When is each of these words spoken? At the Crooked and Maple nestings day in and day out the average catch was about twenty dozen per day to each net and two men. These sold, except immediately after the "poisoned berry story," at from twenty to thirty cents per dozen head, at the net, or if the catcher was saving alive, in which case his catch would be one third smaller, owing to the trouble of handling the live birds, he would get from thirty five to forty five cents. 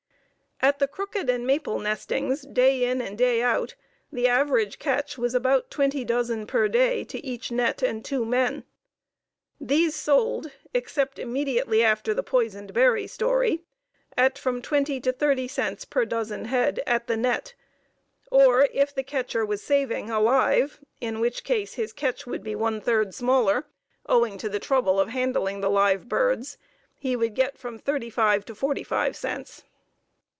At 0.63 0.77
the 0.77 0.87
Crooked 0.87 1.27
and 1.27 1.47
Maple 1.47 1.79
nestings 1.79 2.41
day 2.43 2.83
in 2.85 3.01
and 3.01 3.17
day 3.17 3.41
out 3.41 3.73
the 4.11 4.27
average 4.27 4.77
catch 4.77 5.17
was 5.17 5.33
about 5.33 5.71
twenty 5.71 6.05
dozen 6.05 6.45
per 6.45 6.67
day 6.67 7.03
to 7.05 7.19
each 7.25 7.49
net 7.51 7.81
and 7.81 8.05
two 8.05 8.23
men. 8.23 8.63
These 9.59 9.95
sold, 9.95 10.51
except 10.71 11.17
immediately 11.17 11.83
after 11.83 12.13
the 12.13 12.21
"poisoned 12.21 12.75
berry 12.75 13.07
story," 13.07 13.63
at 14.15 14.37
from 14.37 14.61
twenty 14.61 14.99
to 15.01 15.11
thirty 15.11 15.47
cents 15.47 15.83
per 15.83 16.05
dozen 16.05 16.45
head, 16.45 16.79
at 16.85 17.07
the 17.07 17.17
net, 17.17 17.55
or 18.29 18.67
if 18.71 18.93
the 18.93 19.03
catcher 19.03 19.43
was 19.43 19.63
saving 19.63 20.11
alive, 20.11 20.79
in 20.99 21.19
which 21.19 21.43
case 21.43 21.73
his 21.73 21.91
catch 21.91 22.27
would 22.27 22.43
be 22.43 22.53
one 22.53 22.79
third 22.79 23.15
smaller, 23.15 23.65
owing 24.05 24.37
to 24.37 24.47
the 24.47 24.59
trouble 24.59 24.99
of 24.99 25.09
handling 25.09 25.61
the 25.61 25.71
live 25.71 26.07
birds, 26.07 26.59
he 26.99 27.15
would 27.15 27.33
get 27.33 27.57
from 27.57 27.79
thirty 27.79 28.11
five 28.11 28.45
to 28.45 28.53
forty 28.53 28.83
five 28.83 29.17
cents. 29.17 29.63